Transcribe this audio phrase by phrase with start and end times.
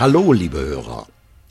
[0.00, 1.06] Hallo, liebe Hörer.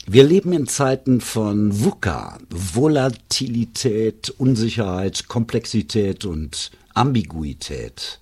[0.08, 8.20] Wir leben in Zeiten von VUCA, Volatilität, Unsicherheit, Komplexität und Ambiguität.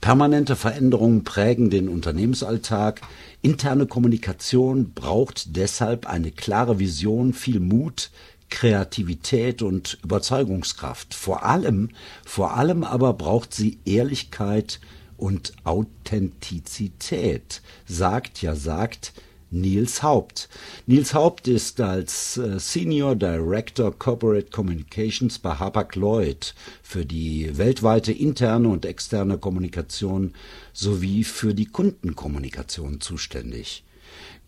[0.00, 3.02] Permanente Veränderungen prägen den Unternehmensalltag.
[3.40, 8.10] Interne Kommunikation braucht deshalb eine klare Vision, viel Mut,
[8.50, 11.14] Kreativität und Überzeugungskraft.
[11.14, 11.90] Vor allem,
[12.24, 14.80] vor allem aber braucht sie Ehrlichkeit
[15.16, 17.62] und Authentizität.
[17.86, 19.12] Sagt ja, sagt
[19.52, 20.48] Nils Haupt.
[20.86, 28.68] Nils Haupt ist als äh, Senior Director Corporate Communications bei Hapag-Lloyd für die weltweite interne
[28.68, 30.32] und externe Kommunikation
[30.72, 33.84] sowie für die Kundenkommunikation zuständig.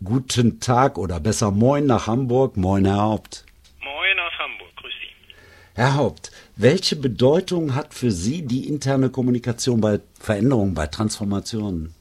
[0.03, 2.57] Guten Tag oder besser Moin nach Hamburg.
[2.57, 3.45] Moin, Herr Haupt.
[3.81, 4.75] Moin aus Hamburg.
[4.75, 5.35] Grüß Sie.
[5.75, 11.93] Herr Haupt, welche Bedeutung hat für Sie die interne Kommunikation bei Veränderungen, bei Transformationen?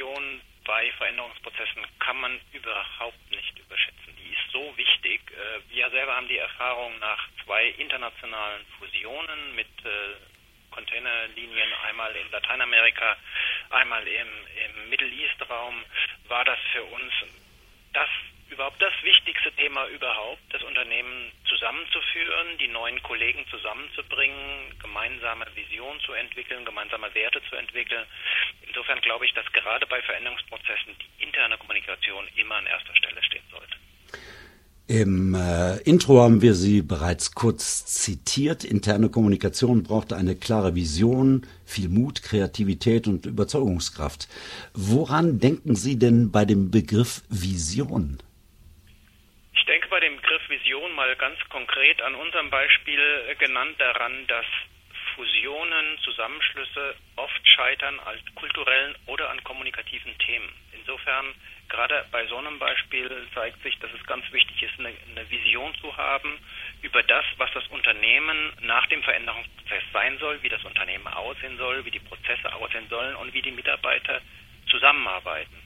[0.00, 4.16] Kommunikation bei Veränderungsprozessen kann man überhaupt nicht überschätzen.
[4.16, 5.20] Die ist so wichtig.
[5.30, 10.16] Äh, wir selber haben die Erfahrung nach zwei internationalen Fusionen mit äh,
[10.70, 13.16] Containerlinien, einmal in Lateinamerika,
[13.70, 14.28] einmal im,
[14.66, 15.82] im Middle East Raum,
[16.28, 17.12] war das für uns
[17.92, 18.08] das
[18.50, 26.12] überhaupt das wichtigste Thema überhaupt, das Unternehmen zusammenzuführen, die neuen Kollegen zusammenzubringen, gemeinsame Vision zu
[26.12, 28.04] entwickeln, gemeinsame Werte zu entwickeln.
[28.70, 33.42] Insofern glaube ich, dass gerade bei Veränderungsprozessen die interne Kommunikation immer an erster Stelle stehen
[33.50, 33.74] sollte.
[34.86, 38.62] Im äh, Intro haben wir Sie bereits kurz zitiert.
[38.62, 44.28] Interne Kommunikation braucht eine klare Vision, viel Mut, Kreativität und Überzeugungskraft.
[44.74, 48.22] Woran denken Sie denn bei dem Begriff Vision?
[49.52, 53.00] Ich denke bei dem Begriff Vision mal ganz konkret an unserem Beispiel
[53.38, 54.46] genannt daran, dass
[55.20, 60.48] Fusionen, Zusammenschlüsse oft scheitern an kulturellen oder an kommunikativen Themen.
[60.72, 61.34] Insofern,
[61.68, 65.74] gerade bei so einem Beispiel zeigt sich, dass es ganz wichtig ist, eine, eine Vision
[65.74, 66.38] zu haben
[66.80, 71.84] über das, was das Unternehmen nach dem Veränderungsprozess sein soll, wie das Unternehmen aussehen soll,
[71.84, 74.22] wie die Prozesse aussehen sollen und wie die Mitarbeiter
[74.70, 75.59] zusammenarbeiten.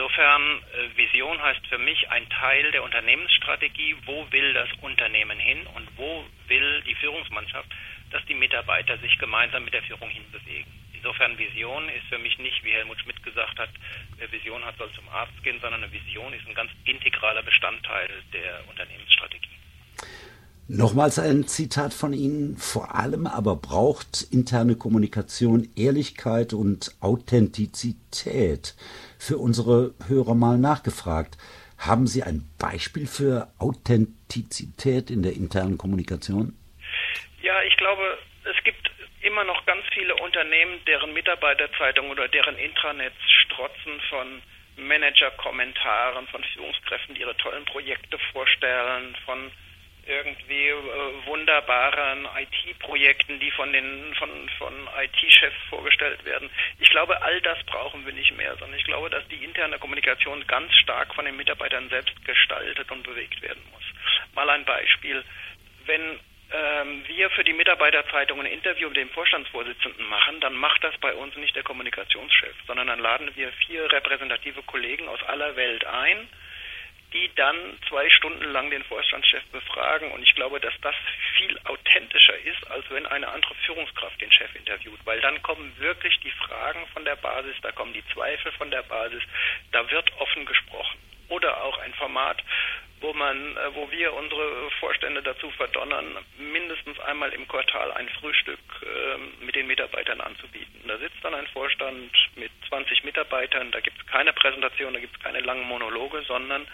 [0.00, 3.94] Insofern, äh, Vision heißt für mich ein Teil der Unternehmensstrategie.
[4.06, 7.68] Wo will das Unternehmen hin und wo will die Führungsmannschaft,
[8.10, 10.72] dass die Mitarbeiter sich gemeinsam mit der Führung hinbewegen?
[10.94, 13.68] Insofern Vision ist für mich nicht, wie Helmut Schmidt gesagt hat,
[14.16, 18.08] wer Vision hat, soll zum Arzt gehen, sondern eine Vision ist ein ganz integraler Bestandteil
[18.32, 19.59] der Unternehmensstrategie.
[20.72, 22.56] Nochmals ein Zitat von Ihnen.
[22.56, 28.76] Vor allem aber braucht interne Kommunikation Ehrlichkeit und Authentizität.
[29.18, 31.36] Für unsere Hörer mal nachgefragt.
[31.76, 36.54] Haben Sie ein Beispiel für Authentizität in der internen Kommunikation?
[37.42, 38.92] Ja, ich glaube, es gibt
[39.22, 44.40] immer noch ganz viele Unternehmen, deren Mitarbeiterzeitungen oder deren Intranets strotzen von
[44.76, 49.50] Manager-Kommentaren, von Führungskräften, die ihre tollen Projekte vorstellen, von
[50.10, 54.28] irgendwie äh, wunderbaren IT-Projekten, die von den von
[54.58, 56.50] von IT-Chefs vorgestellt werden.
[56.78, 60.44] Ich glaube, all das brauchen wir nicht mehr, sondern ich glaube, dass die interne Kommunikation
[60.46, 63.84] ganz stark von den Mitarbeitern selbst gestaltet und bewegt werden muss.
[64.34, 65.22] Mal ein Beispiel:
[65.86, 66.18] Wenn
[66.52, 71.14] ähm, wir für die Mitarbeiterzeitung ein Interview mit dem Vorstandsvorsitzenden machen, dann macht das bei
[71.14, 76.28] uns nicht der Kommunikationschef, sondern dann laden wir vier repräsentative Kollegen aus aller Welt ein
[77.12, 80.12] die dann zwei Stunden lang den Vorstandschef befragen.
[80.12, 80.94] Und ich glaube, dass das
[81.36, 86.18] viel authentischer ist, als wenn eine andere Führungskraft den Chef interviewt, weil dann kommen wirklich
[86.20, 89.22] die Fragen von der Basis, da kommen die Zweifel von der Basis,
[89.72, 90.98] da wird offen gesprochen.
[91.28, 92.42] Oder auch ein Format,
[93.00, 98.58] wo man, äh, wo wir unsere Vorstände dazu verdonnern, mindestens einmal im Quartal ein Frühstück
[98.82, 100.82] äh, mit den Mitarbeitern anzubieten.
[100.86, 105.16] Da sitzt dann ein Vorstand mit 20 Mitarbeitern, da gibt es keine Präsentation, da gibt
[105.16, 106.66] es keine langen Monologe, sondern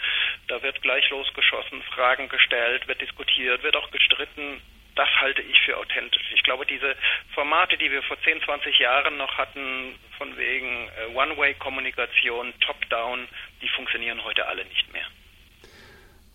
[0.49, 4.61] da wird gleich losgeschossen, Fragen gestellt, wird diskutiert, wird auch gestritten.
[4.95, 6.23] Das halte ich für authentisch.
[6.35, 6.97] Ich glaube, diese
[7.35, 13.29] Formate, die wir vor 10, 20 Jahren noch hatten, von wegen äh, One-Way-Kommunikation, Top-Down,
[13.61, 15.07] die funktionieren heute alle nicht mehr.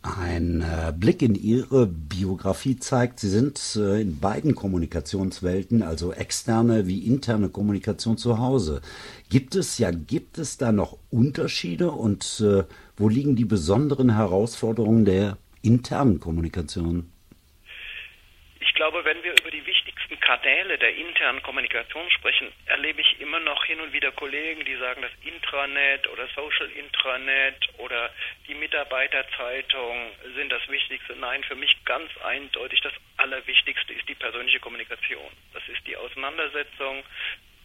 [0.04, 6.88] Ein äh, Blick in Ihre Biografie zeigt, Sie sind äh, in beiden Kommunikationswelten, also externe
[6.88, 8.82] wie interne Kommunikation zu Hause.
[9.30, 12.64] Gibt es, ja, gibt es da noch Unterschiede und äh,
[12.98, 17.12] wo liegen die besonderen Herausforderungen der internen Kommunikation?
[18.62, 23.40] Ich glaube, wenn wir über die wichtigsten Kanäle der internen Kommunikation sprechen, erlebe ich immer
[23.40, 28.12] noch hin und wieder Kollegen, die sagen, das Intranet oder Social Intranet oder
[28.48, 31.16] die Mitarbeiterzeitung sind das Wichtigste.
[31.16, 35.32] Nein, für mich ganz eindeutig das Allerwichtigste ist die persönliche Kommunikation.
[35.54, 37.04] Das ist die Auseinandersetzung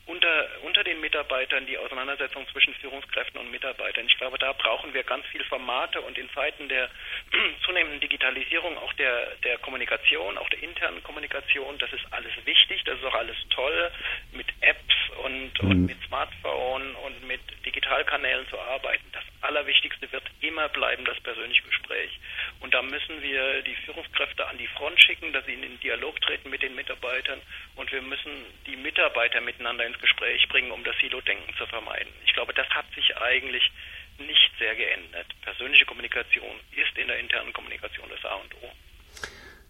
[0.07, 4.07] unter, unter den Mitarbeitern, die Auseinandersetzung zwischen Führungskräften und Mitarbeitern.
[4.07, 6.89] Ich glaube, da brauchen wir ganz viel Formate und in Zeiten der
[7.65, 12.99] zunehmenden Digitalisierung, auch der, der Kommunikation, auch der internen Kommunikation, das ist alles wichtig, das
[12.99, 13.91] ist auch alles toll,
[14.33, 14.95] mit Apps
[15.25, 15.71] und, mhm.
[15.71, 19.05] und mit Smartphone und mit Digitalkanälen zu arbeiten.
[19.13, 22.19] Das Allerwichtigste wird immer bleiben das persönliche Gespräch.
[22.61, 26.21] Und da müssen wir die Führungskräfte an die Front schicken, dass sie in den Dialog
[26.21, 27.41] treten mit den Mitarbeitern
[27.77, 28.31] und wir müssen
[28.67, 32.13] die Mitarbeiter miteinander ins Gespräch bringen, um das Silo-Denken zu vermeiden.
[32.25, 33.71] Ich glaube, das hat sich eigentlich
[34.19, 35.27] nicht sehr geändert.
[35.43, 38.73] Persönliche Kommunikation ist in der internen Kommunikation das A und O.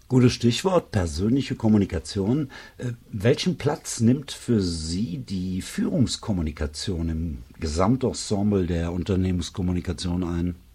[0.08, 2.52] Gutes Stichwort, persönliche Kommunikation.
[2.78, 10.65] Äh, welchen Platz nimmt für Sie die Führungskommunikation im Gesamtensemble der Unternehmenskommunikation ein?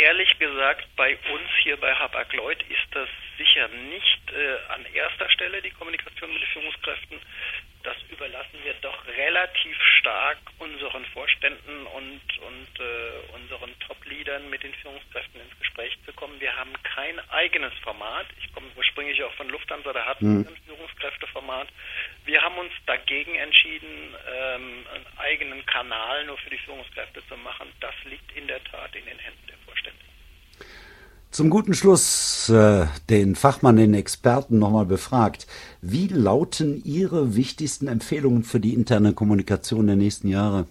[0.00, 5.60] Ehrlich gesagt, bei uns hier bei Hapag-Lloyd ist das sicher nicht äh, an erster Stelle
[5.60, 7.20] die Kommunikation mit den Führungskräften
[7.82, 14.74] das überlassen wir doch relativ stark unseren Vorständen und, und äh, unseren Top-Leadern mit den
[14.74, 16.38] Führungskräften ins Gespräch zu kommen.
[16.40, 18.26] Wir haben kein eigenes Format.
[18.38, 20.56] Ich komme ursprünglich auch von Lufthansa, da hatten wir mhm.
[20.56, 21.68] ein Führungskräfteformat.
[22.26, 27.72] Wir haben uns dagegen entschieden, ähm, einen eigenen Kanal nur für die Führungskräfte zu machen.
[27.80, 29.59] Das liegt in der Tat in den Händen der.
[31.40, 35.46] Zum guten Schluss äh, den Fachmann, den Experten nochmal befragt.
[35.80, 40.66] Wie lauten Ihre wichtigsten Empfehlungen für die interne Kommunikation der nächsten Jahre?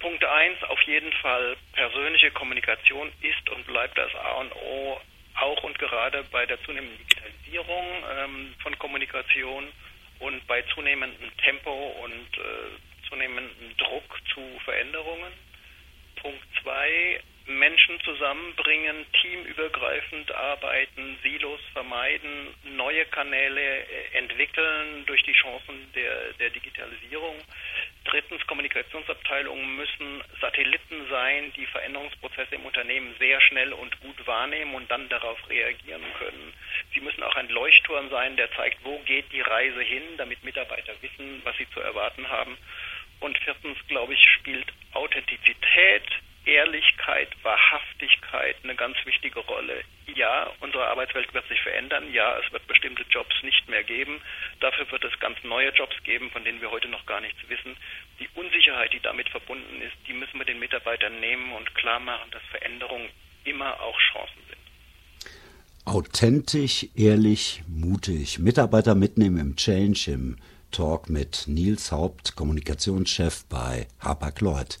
[0.00, 4.98] Punkt 1, auf jeden Fall persönliche Kommunikation ist und bleibt das A und O,
[5.38, 7.86] auch und gerade bei der zunehmenden Digitalisierung
[8.18, 9.68] ähm, von Kommunikation
[10.18, 15.30] und bei zunehmendem Tempo und äh, zunehmendem Druck zu Veränderungen.
[16.20, 25.92] Punkt 2, Menschen zusammenbringen, teamübergreifend arbeiten, Silos vermeiden, neue Kanäle äh, entwickeln durch die Chancen
[25.94, 27.36] der, der Digitalisierung.
[28.04, 34.90] Drittens, Kommunikationsabteilungen müssen Satelliten sein, die Veränderungsprozesse im Unternehmen sehr schnell und gut wahrnehmen und
[34.90, 36.52] dann darauf reagieren können.
[36.94, 40.92] Sie müssen auch ein Leuchtturm sein, der zeigt, wo geht die Reise hin, damit Mitarbeiter
[41.00, 42.56] wissen, was sie zu erwarten haben.
[43.20, 46.04] Und viertens, glaube ich, spielt Authentizität,
[46.44, 49.82] Ehrlichkeit, Wahrhaftigkeit eine ganz wichtige Rolle.
[50.14, 52.12] Ja, unsere Arbeitswelt wird sich verändern.
[52.12, 54.20] Ja, es wird bestimmte Jobs nicht mehr geben.
[54.60, 57.76] Dafür wird es ganz neue Jobs geben, von denen wir heute noch gar nichts wissen.
[58.18, 62.30] Die Unsicherheit, die damit verbunden ist, die müssen wir den Mitarbeitern nehmen und klar machen,
[62.32, 63.08] dass Veränderungen
[63.44, 64.58] immer auch Chancen sind.
[65.84, 68.38] Authentisch, ehrlich, mutig.
[68.38, 70.36] Mitarbeiter mitnehmen im Change, im
[70.70, 74.78] Talk mit Nils Haupt, Kommunikationschef bei Harper Lloyd.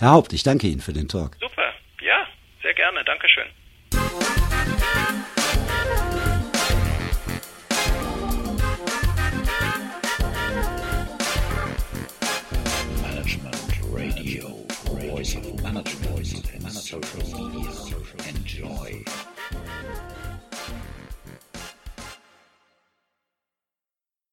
[0.00, 1.36] Herr Haupt, ich danke Ihnen für den Talk.
[1.38, 2.26] Super, ja,
[2.62, 3.44] sehr gerne, Dankeschön.